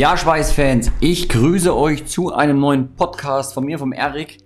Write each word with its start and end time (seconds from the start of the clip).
Ja, 0.00 0.16
Schweißfans, 0.16 0.90
ich 1.00 1.28
grüße 1.28 1.76
euch 1.76 2.06
zu 2.06 2.32
einem 2.32 2.58
neuen 2.58 2.94
Podcast 2.94 3.52
von 3.52 3.66
mir, 3.66 3.78
vom 3.78 3.92
Erik. 3.92 4.38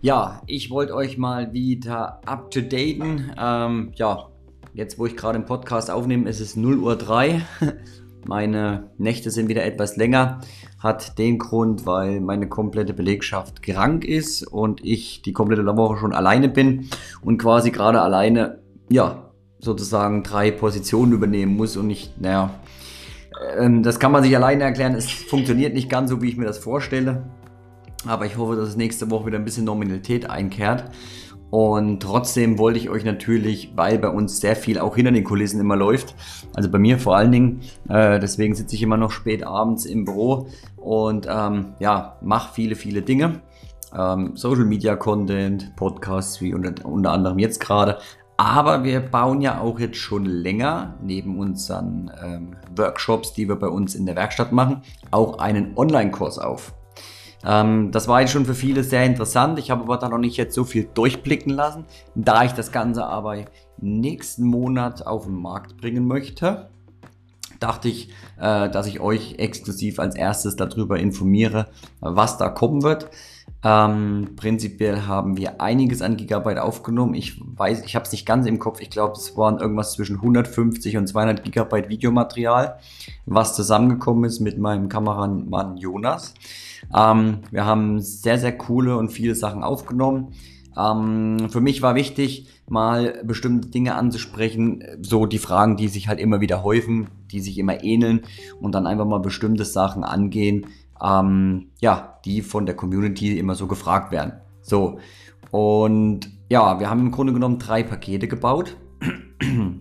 Ja, 0.00 0.40
ich 0.46 0.70
wollte 0.70 0.94
euch 0.94 1.18
mal 1.18 1.52
wieder 1.52 2.22
up 2.24 2.50
to 2.50 2.62
daten. 2.62 3.30
Ähm, 3.38 3.92
ja, 3.96 4.30
jetzt 4.72 4.98
wo 4.98 5.04
ich 5.04 5.14
gerade 5.14 5.38
den 5.38 5.44
Podcast 5.44 5.90
aufnehme, 5.90 6.26
ist 6.26 6.40
es 6.40 6.56
0.03 6.56 7.34
Uhr. 7.34 7.42
Meine 8.26 8.92
Nächte 8.96 9.30
sind 9.30 9.48
wieder 9.48 9.66
etwas 9.66 9.98
länger. 9.98 10.40
Hat 10.78 11.18
den 11.18 11.38
Grund, 11.38 11.84
weil 11.84 12.22
meine 12.22 12.48
komplette 12.48 12.94
Belegschaft 12.94 13.62
krank 13.62 14.06
ist 14.06 14.42
und 14.42 14.82
ich 14.82 15.20
die 15.20 15.34
komplette 15.34 15.66
Woche 15.66 15.98
schon 15.98 16.14
alleine 16.14 16.48
bin 16.48 16.88
und 17.20 17.36
quasi 17.36 17.72
gerade 17.72 18.00
alleine, 18.00 18.62
ja, 18.88 19.30
sozusagen 19.58 20.22
drei 20.22 20.50
Positionen 20.50 21.12
übernehmen 21.12 21.58
muss 21.58 21.76
und 21.76 21.90
ich, 21.90 22.14
naja, 22.18 22.54
ähm, 23.58 23.82
das 23.82 23.98
kann 23.98 24.12
man 24.12 24.22
sich 24.22 24.34
alleine 24.36 24.64
erklären. 24.64 24.94
Es 24.94 25.10
funktioniert 25.10 25.74
nicht 25.74 25.90
ganz 25.90 26.10
so, 26.10 26.22
wie 26.22 26.28
ich 26.28 26.36
mir 26.36 26.46
das 26.46 26.58
vorstelle. 26.58 27.24
Aber 28.06 28.26
ich 28.26 28.36
hoffe, 28.36 28.56
dass 28.56 28.68
es 28.68 28.76
nächste 28.76 29.10
Woche 29.10 29.26
wieder 29.26 29.38
ein 29.38 29.44
bisschen 29.44 29.64
Nominalität 29.64 30.28
einkehrt. 30.28 30.90
Und 31.50 32.00
trotzdem 32.02 32.58
wollte 32.58 32.80
ich 32.80 32.90
euch 32.90 33.04
natürlich, 33.04 33.72
weil 33.76 33.98
bei 33.98 34.08
uns 34.08 34.40
sehr 34.40 34.56
viel 34.56 34.78
auch 34.80 34.96
hinter 34.96 35.12
den 35.12 35.22
Kulissen 35.22 35.60
immer 35.60 35.76
läuft, 35.76 36.16
also 36.52 36.68
bei 36.68 36.80
mir 36.80 36.98
vor 36.98 37.16
allen 37.16 37.30
Dingen, 37.30 37.60
äh, 37.88 38.18
deswegen 38.18 38.56
sitze 38.56 38.74
ich 38.74 38.82
immer 38.82 38.96
noch 38.96 39.12
spät 39.12 39.44
abends 39.44 39.84
im 39.84 40.04
Büro 40.04 40.48
und 40.76 41.28
ähm, 41.30 41.74
ja, 41.78 42.16
mache 42.22 42.52
viele, 42.54 42.74
viele 42.74 43.02
Dinge. 43.02 43.40
Ähm, 43.96 44.32
Social 44.34 44.64
Media 44.64 44.96
Content, 44.96 45.76
Podcasts 45.76 46.40
wie 46.40 46.54
unter, 46.54 46.84
unter 46.84 47.12
anderem 47.12 47.38
jetzt 47.38 47.60
gerade, 47.60 47.98
aber 48.36 48.82
wir 48.82 49.00
bauen 49.00 49.40
ja 49.40 49.60
auch 49.60 49.78
jetzt 49.78 49.98
schon 49.98 50.24
länger, 50.24 50.94
neben 51.02 51.38
unseren 51.38 52.10
ähm, 52.22 52.56
Workshops, 52.76 53.32
die 53.32 53.48
wir 53.48 53.56
bei 53.56 53.68
uns 53.68 53.94
in 53.94 54.06
der 54.06 54.16
Werkstatt 54.16 54.52
machen, 54.52 54.82
auch 55.10 55.38
einen 55.38 55.76
Online-Kurs 55.76 56.38
auf. 56.38 56.74
Ähm, 57.44 57.90
das 57.92 58.08
war 58.08 58.20
jetzt 58.20 58.32
schon 58.32 58.46
für 58.46 58.54
viele 58.54 58.82
sehr 58.82 59.04
interessant. 59.04 59.58
Ich 59.58 59.70
habe 59.70 59.82
aber 59.82 59.98
da 59.98 60.08
noch 60.08 60.18
nicht 60.18 60.36
jetzt 60.36 60.54
so 60.54 60.64
viel 60.64 60.88
durchblicken 60.94 61.52
lassen, 61.52 61.84
da 62.14 62.44
ich 62.44 62.52
das 62.52 62.72
Ganze 62.72 63.04
aber 63.06 63.44
nächsten 63.78 64.44
Monat 64.44 65.06
auf 65.06 65.26
den 65.26 65.34
Markt 65.34 65.76
bringen 65.76 66.06
möchte. 66.06 66.70
Dachte 67.60 67.88
ich, 67.88 68.08
äh, 68.40 68.68
dass 68.68 68.86
ich 68.86 69.00
euch 69.00 69.36
exklusiv 69.38 69.98
als 70.00 70.16
erstes 70.16 70.56
darüber 70.56 70.98
informiere, 70.98 71.68
was 72.00 72.36
da 72.36 72.48
kommen 72.48 72.82
wird. 72.82 73.10
Ähm, 73.66 74.32
prinzipiell 74.36 75.06
haben 75.06 75.38
wir 75.38 75.62
einiges 75.62 76.02
an 76.02 76.18
Gigabyte 76.18 76.58
aufgenommen. 76.58 77.14
Ich 77.14 77.40
weiß, 77.40 77.82
ich 77.86 77.96
habe 77.96 78.04
es 78.04 78.12
nicht 78.12 78.26
ganz 78.26 78.46
im 78.46 78.58
Kopf. 78.58 78.80
Ich 78.82 78.90
glaube, 78.90 79.14
es 79.14 79.36
waren 79.38 79.58
irgendwas 79.58 79.94
zwischen 79.94 80.16
150 80.16 80.98
und 80.98 81.06
200 81.06 81.42
Gigabyte 81.42 81.88
Videomaterial, 81.88 82.78
was 83.24 83.56
zusammengekommen 83.56 84.24
ist 84.24 84.40
mit 84.40 84.58
meinem 84.58 84.90
Kameramann 84.90 85.78
Jonas. 85.78 86.34
Ähm, 86.94 87.38
wir 87.50 87.64
haben 87.64 88.00
sehr, 88.00 88.38
sehr 88.38 88.56
coole 88.56 88.98
und 88.98 89.08
viele 89.08 89.34
Sachen 89.34 89.62
aufgenommen. 89.62 90.34
Ähm, 90.76 91.48
für 91.48 91.62
mich 91.62 91.80
war 91.80 91.94
wichtig, 91.94 92.48
mal 92.68 93.22
bestimmte 93.24 93.68
Dinge 93.68 93.94
anzusprechen, 93.94 94.84
so 95.00 95.24
die 95.24 95.38
Fragen, 95.38 95.76
die 95.78 95.88
sich 95.88 96.08
halt 96.08 96.20
immer 96.20 96.42
wieder 96.42 96.62
häufen, 96.64 97.08
die 97.30 97.40
sich 97.40 97.58
immer 97.58 97.82
ähneln 97.82 98.22
und 98.60 98.74
dann 98.74 98.86
einfach 98.86 99.06
mal 99.06 99.20
bestimmte 99.20 99.64
Sachen 99.64 100.04
angehen, 100.04 100.66
ähm, 101.02 101.70
ja, 101.80 102.18
die 102.24 102.42
von 102.42 102.66
der 102.66 102.76
Community 102.76 103.38
immer 103.38 103.54
so 103.54 103.66
gefragt 103.66 104.12
werden. 104.12 104.34
So, 104.62 104.98
und 105.50 106.28
ja, 106.48 106.80
wir 106.80 106.90
haben 106.90 107.00
im 107.00 107.10
Grunde 107.10 107.32
genommen 107.32 107.58
drei 107.58 107.82
Pakete 107.82 108.28
gebaut. 108.28 108.76
ähm, 109.42 109.80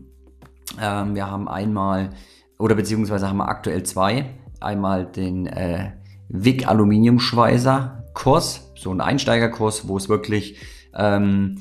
wir 1.16 1.30
haben 1.30 1.48
einmal, 1.48 2.12
oder 2.60 2.76
beziehungsweise 2.76 3.28
haben 3.28 3.38
wir 3.38 3.48
aktuell 3.48 3.84
zwei. 3.84 4.26
Einmal 4.60 5.06
den 5.06 5.48
äh, 5.48 5.92
WIG 6.30 6.68
Aluminiumschweißer 6.68 8.04
Kurs, 8.14 8.72
so 8.76 8.92
ein 8.92 9.02
Einsteigerkurs, 9.02 9.88
wo 9.88 9.98
es 9.98 10.08
wirklich 10.10 10.58
ähm, 10.94 11.60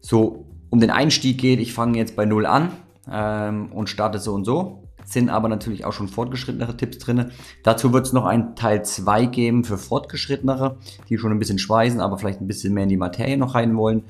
so 0.00 0.46
um 0.70 0.80
den 0.80 0.90
Einstieg 0.90 1.38
geht. 1.38 1.60
Ich 1.60 1.72
fange 1.72 1.98
jetzt 1.98 2.16
bei 2.16 2.24
Null 2.24 2.46
an 2.46 2.70
ähm, 3.10 3.72
und 3.72 3.88
starte 3.88 4.18
so 4.18 4.34
und 4.34 4.44
so 4.44 4.89
sind 5.12 5.28
aber 5.28 5.48
natürlich 5.48 5.84
auch 5.84 5.92
schon 5.92 6.08
fortgeschrittenere 6.08 6.76
Tipps 6.76 6.98
drin. 6.98 7.32
Dazu 7.62 7.92
wird 7.92 8.06
es 8.06 8.12
noch 8.12 8.24
ein 8.24 8.54
Teil 8.54 8.84
2 8.84 9.26
geben 9.26 9.64
für 9.64 9.78
fortgeschrittenere, 9.78 10.76
die 11.08 11.18
schon 11.18 11.32
ein 11.32 11.38
bisschen 11.38 11.58
schweißen, 11.58 12.00
aber 12.00 12.18
vielleicht 12.18 12.40
ein 12.40 12.46
bisschen 12.46 12.74
mehr 12.74 12.84
in 12.84 12.88
die 12.88 12.96
Materie 12.96 13.36
noch 13.36 13.54
rein 13.54 13.76
wollen. 13.76 14.04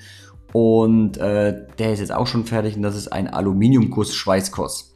Und 0.53 1.17
äh, 1.19 1.67
der 1.79 1.93
ist 1.93 2.01
jetzt 2.01 2.13
auch 2.13 2.27
schon 2.27 2.45
fertig 2.45 2.77
und 2.77 2.83
das 2.83 2.97
ist 2.97 3.09
ein 3.09 3.29
Aluminiumguss-Schweißkurs. 3.29 4.90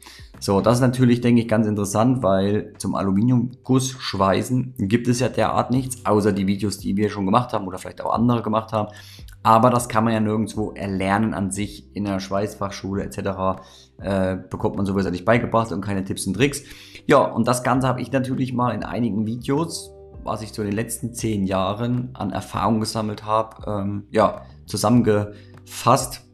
So, 0.45 0.61
das 0.61 0.75
ist 0.75 0.81
natürlich, 0.81 1.21
denke 1.21 1.41
ich, 1.41 1.47
ganz 1.47 1.65
interessant, 1.65 2.21
weil 2.21 2.73
zum 2.77 2.93
Aluminiumguss 2.93 3.89
schweißen 3.89 4.75
gibt 4.77 5.07
es 5.07 5.19
ja 5.19 5.27
derart 5.27 5.71
nichts, 5.71 6.05
außer 6.05 6.33
die 6.33 6.45
Videos, 6.45 6.77
die 6.77 6.95
wir 6.95 7.09
schon 7.09 7.25
gemacht 7.25 7.51
haben 7.51 7.65
oder 7.65 7.79
vielleicht 7.79 7.99
auch 8.01 8.13
andere 8.13 8.43
gemacht 8.43 8.71
haben. 8.71 8.93
Aber 9.41 9.71
das 9.71 9.89
kann 9.89 10.03
man 10.03 10.13
ja 10.13 10.19
nirgendwo 10.19 10.69
erlernen 10.73 11.33
an 11.33 11.49
sich 11.49 11.89
in 11.95 12.05
der 12.05 12.19
Schweißfachschule 12.19 13.03
etc. 13.03 13.63
Äh, 13.99 14.37
bekommt 14.47 14.75
man 14.75 14.85
sowieso 14.85 15.09
nicht 15.09 15.25
beigebracht 15.25 15.71
und 15.71 15.81
keine 15.81 16.03
Tipps 16.03 16.27
und 16.27 16.35
Tricks. 16.35 16.61
Ja, 17.07 17.23
und 17.23 17.47
das 17.47 17.63
Ganze 17.63 17.87
habe 17.87 18.01
ich 18.01 18.11
natürlich 18.11 18.53
mal 18.53 18.75
in 18.75 18.83
einigen 18.83 19.25
Videos, 19.25 19.95
was 20.23 20.43
ich 20.43 20.53
so 20.53 20.61
in 20.61 20.67
den 20.67 20.75
letzten 20.75 21.15
zehn 21.15 21.45
Jahren 21.45 22.11
an 22.13 22.29
Erfahrung 22.29 22.79
gesammelt 22.79 23.25
habe, 23.25 23.63
ähm, 23.65 24.03
ja, 24.11 24.43
zusammengefasst. 24.67 26.24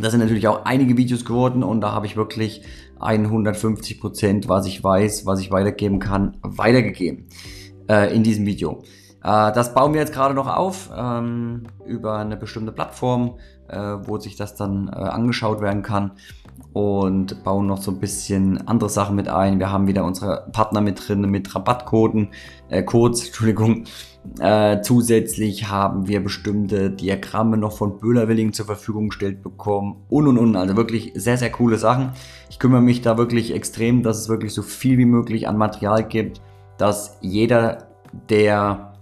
Das 0.00 0.12
sind 0.12 0.20
natürlich 0.20 0.46
auch 0.46 0.64
einige 0.64 0.96
Videos 0.96 1.24
geworden 1.24 1.62
und 1.62 1.80
da 1.80 1.92
habe 1.92 2.06
ich 2.06 2.16
wirklich 2.16 2.62
150 3.00 4.00
Prozent, 4.00 4.48
was 4.48 4.66
ich 4.66 4.82
weiß, 4.82 5.26
was 5.26 5.40
ich 5.40 5.50
weitergeben 5.50 5.98
kann, 5.98 6.36
weitergegeben 6.42 7.26
äh, 7.88 8.14
in 8.14 8.22
diesem 8.22 8.46
Video. 8.46 8.82
Äh, 9.26 9.52
das 9.52 9.74
bauen 9.74 9.92
wir 9.92 10.00
jetzt 10.00 10.12
gerade 10.12 10.34
noch 10.34 10.46
auf 10.46 10.88
ähm, 10.96 11.64
über 11.84 12.18
eine 12.18 12.36
bestimmte 12.36 12.70
Plattform, 12.70 13.38
äh, 13.68 13.76
wo 14.04 14.18
sich 14.18 14.36
das 14.36 14.54
dann 14.54 14.88
äh, 14.88 14.92
angeschaut 14.92 15.60
werden 15.60 15.82
kann 15.82 16.12
und 16.72 17.42
bauen 17.42 17.66
noch 17.66 17.82
so 17.82 17.90
ein 17.90 17.98
bisschen 17.98 18.68
andere 18.68 18.88
Sachen 18.88 19.16
mit 19.16 19.28
ein. 19.28 19.58
Wir 19.58 19.72
haben 19.72 19.88
wieder 19.88 20.04
unsere 20.04 20.46
Partner 20.52 20.80
mit 20.80 21.08
drin 21.08 21.22
mit 21.22 21.52
Rabattcoden, 21.54 22.28
äh, 22.68 22.84
Codes, 22.84 23.24
Entschuldigung. 23.26 23.84
Äh, 24.38 24.80
zusätzlich 24.82 25.70
haben 25.70 26.06
wir 26.06 26.22
bestimmte 26.22 26.90
Diagramme 26.90 27.56
noch 27.56 27.76
von 27.76 27.98
Böhler-Willing 27.98 28.52
zur 28.52 28.66
Verfügung 28.66 29.08
gestellt 29.08 29.42
bekommen 29.42 30.04
und 30.08 30.28
und 30.28 30.38
und. 30.38 30.56
Also 30.56 30.76
wirklich 30.76 31.12
sehr, 31.16 31.36
sehr 31.36 31.50
coole 31.50 31.78
Sachen. 31.78 32.10
Ich 32.50 32.58
kümmere 32.58 32.82
mich 32.82 33.02
da 33.02 33.18
wirklich 33.18 33.54
extrem, 33.54 34.02
dass 34.02 34.18
es 34.18 34.28
wirklich 34.28 34.52
so 34.54 34.62
viel 34.62 34.98
wie 34.98 35.04
möglich 35.04 35.48
an 35.48 35.56
Material 35.56 36.04
gibt, 36.04 36.40
dass 36.76 37.18
jeder, 37.20 37.88
der 38.28 38.95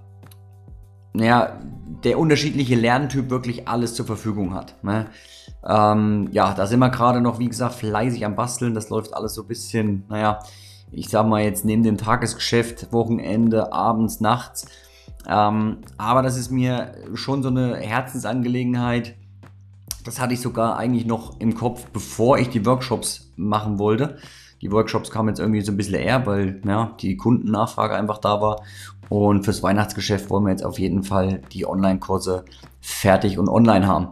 naja, 1.14 1.58
der 2.02 2.18
unterschiedliche 2.18 2.74
Lerntyp 2.74 3.30
wirklich 3.30 3.66
alles 3.66 3.94
zur 3.94 4.04
Verfügung 4.04 4.52
hat. 4.52 4.74
Ne? 4.82 5.06
Ähm, 5.66 6.28
ja, 6.32 6.52
da 6.52 6.66
sind 6.66 6.80
wir 6.80 6.90
gerade 6.90 7.20
noch, 7.20 7.38
wie 7.38 7.48
gesagt, 7.48 7.76
fleißig 7.76 8.26
am 8.26 8.36
Basteln. 8.36 8.74
Das 8.74 8.90
läuft 8.90 9.14
alles 9.14 9.34
so 9.34 9.42
ein 9.42 9.48
bisschen, 9.48 10.04
naja, 10.08 10.40
ich 10.90 11.08
sag 11.08 11.26
mal 11.26 11.42
jetzt 11.42 11.64
neben 11.64 11.82
dem 11.82 11.96
Tagesgeschäft, 11.96 12.92
Wochenende, 12.92 13.72
abends, 13.72 14.20
nachts. 14.20 14.66
Ähm, 15.26 15.78
aber 15.96 16.22
das 16.22 16.36
ist 16.36 16.50
mir 16.50 16.94
schon 17.14 17.42
so 17.42 17.48
eine 17.48 17.76
Herzensangelegenheit. 17.76 19.14
Das 20.04 20.20
hatte 20.20 20.34
ich 20.34 20.40
sogar 20.40 20.76
eigentlich 20.76 21.06
noch 21.06 21.40
im 21.40 21.54
Kopf, 21.54 21.86
bevor 21.92 22.38
ich 22.38 22.50
die 22.50 22.66
Workshops 22.66 23.32
machen 23.36 23.78
wollte. 23.78 24.18
Die 24.64 24.72
Workshops 24.72 25.10
kamen 25.10 25.28
jetzt 25.28 25.40
irgendwie 25.40 25.60
so 25.60 25.72
ein 25.72 25.76
bisschen 25.76 25.94
eher, 25.96 26.26
weil 26.26 26.60
ja, 26.66 26.96
die 27.00 27.18
Kundennachfrage 27.18 27.94
einfach 27.94 28.16
da 28.16 28.40
war. 28.40 28.62
Und 29.10 29.44
fürs 29.44 29.62
Weihnachtsgeschäft 29.62 30.30
wollen 30.30 30.44
wir 30.44 30.50
jetzt 30.50 30.64
auf 30.64 30.78
jeden 30.78 31.02
Fall 31.02 31.42
die 31.52 31.66
Online-Kurse 31.66 32.46
fertig 32.80 33.38
und 33.38 33.50
online 33.50 33.86
haben. 33.86 34.08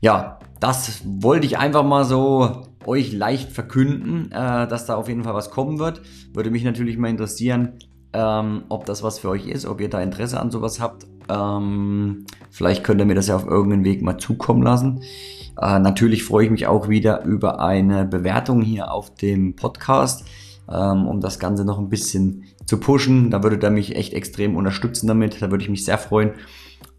Ja, 0.00 0.40
das 0.58 1.02
wollte 1.04 1.46
ich 1.46 1.56
einfach 1.56 1.84
mal 1.84 2.04
so 2.04 2.62
euch 2.84 3.12
leicht 3.12 3.52
verkünden, 3.52 4.32
äh, 4.32 4.66
dass 4.66 4.86
da 4.86 4.96
auf 4.96 5.08
jeden 5.08 5.22
Fall 5.22 5.34
was 5.34 5.52
kommen 5.52 5.78
wird. 5.78 6.02
Würde 6.34 6.50
mich 6.50 6.64
natürlich 6.64 6.98
mal 6.98 7.08
interessieren, 7.08 7.74
ähm, 8.12 8.64
ob 8.68 8.84
das 8.84 9.04
was 9.04 9.20
für 9.20 9.28
euch 9.28 9.46
ist, 9.46 9.66
ob 9.66 9.80
ihr 9.80 9.88
da 9.88 10.00
Interesse 10.00 10.40
an 10.40 10.50
sowas 10.50 10.80
habt. 10.80 11.06
Ähm, 11.28 12.26
vielleicht 12.50 12.82
könnt 12.82 13.00
ihr 13.00 13.06
mir 13.06 13.14
das 13.14 13.28
ja 13.28 13.36
auf 13.36 13.46
irgendeinen 13.46 13.84
Weg 13.84 14.02
mal 14.02 14.18
zukommen 14.18 14.64
lassen. 14.64 15.02
Äh, 15.60 15.78
natürlich 15.78 16.24
freue 16.24 16.46
ich 16.46 16.50
mich 16.50 16.66
auch 16.66 16.88
wieder 16.88 17.24
über 17.24 17.60
eine 17.60 18.04
Bewertung 18.04 18.62
hier 18.62 18.90
auf 18.90 19.14
dem 19.14 19.56
Podcast, 19.56 20.24
ähm, 20.70 21.06
um 21.06 21.20
das 21.20 21.38
Ganze 21.38 21.64
noch 21.64 21.78
ein 21.78 21.88
bisschen 21.88 22.44
zu 22.66 22.78
pushen. 22.78 23.30
Da 23.30 23.42
würde 23.42 23.64
er 23.64 23.70
mich 23.70 23.96
echt 23.96 24.14
extrem 24.14 24.56
unterstützen 24.56 25.06
damit. 25.06 25.42
Da 25.42 25.50
würde 25.50 25.64
ich 25.64 25.70
mich 25.70 25.84
sehr 25.84 25.98
freuen. 25.98 26.32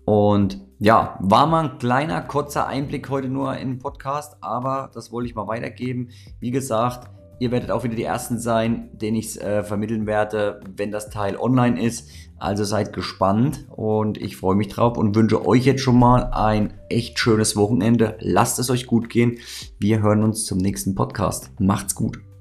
Und 0.05 0.59
ja, 0.79 1.17
war 1.21 1.47
mal 1.47 1.69
ein 1.69 1.77
kleiner, 1.77 2.21
kurzer 2.21 2.67
Einblick 2.67 3.09
heute 3.09 3.29
nur 3.29 3.55
in 3.57 3.69
den 3.69 3.79
Podcast, 3.79 4.35
aber 4.41 4.91
das 4.93 5.11
wollte 5.11 5.29
ich 5.29 5.35
mal 5.35 5.47
weitergeben. 5.47 6.09
Wie 6.39 6.51
gesagt, 6.51 7.09
Ihr 7.39 7.51
werdet 7.51 7.71
auch 7.71 7.83
wieder 7.83 7.95
die 7.95 8.03
Ersten 8.03 8.39
sein, 8.39 8.89
denen 8.93 9.17
ich 9.17 9.27
es 9.27 9.37
äh, 9.37 9.63
vermitteln 9.63 10.05
werde, 10.05 10.61
wenn 10.75 10.91
das 10.91 11.09
Teil 11.09 11.35
online 11.37 11.81
ist. 11.81 12.09
Also 12.37 12.63
seid 12.63 12.93
gespannt 12.93 13.65
und 13.69 14.17
ich 14.17 14.37
freue 14.37 14.55
mich 14.55 14.67
drauf 14.67 14.97
und 14.97 15.15
wünsche 15.15 15.45
euch 15.45 15.65
jetzt 15.65 15.81
schon 15.81 15.97
mal 15.97 16.31
ein 16.33 16.73
echt 16.89 17.17
schönes 17.17 17.55
Wochenende. 17.55 18.17
Lasst 18.19 18.59
es 18.59 18.69
euch 18.69 18.85
gut 18.85 19.09
gehen. 19.09 19.37
Wir 19.79 20.01
hören 20.01 20.23
uns 20.23 20.45
zum 20.45 20.57
nächsten 20.57 20.93
Podcast. 20.95 21.51
Macht's 21.59 21.95
gut. 21.95 22.32